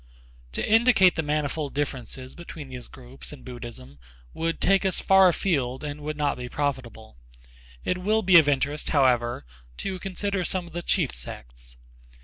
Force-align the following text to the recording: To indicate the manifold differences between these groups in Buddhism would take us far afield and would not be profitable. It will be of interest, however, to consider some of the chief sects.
To 0.53 0.67
indicate 0.67 1.15
the 1.15 1.21
manifold 1.21 1.75
differences 1.75 2.33
between 2.33 2.69
these 2.69 2.87
groups 2.87 3.31
in 3.31 3.43
Buddhism 3.43 3.99
would 4.33 4.59
take 4.59 4.83
us 4.83 4.99
far 4.99 5.27
afield 5.27 5.83
and 5.83 6.01
would 6.01 6.17
not 6.17 6.37
be 6.39 6.49
profitable. 6.49 7.17
It 7.83 7.99
will 7.99 8.23
be 8.23 8.39
of 8.39 8.47
interest, 8.49 8.89
however, 8.89 9.45
to 9.77 9.99
consider 9.99 10.43
some 10.43 10.65
of 10.65 10.73
the 10.73 10.81
chief 10.81 11.11
sects. 11.11 11.77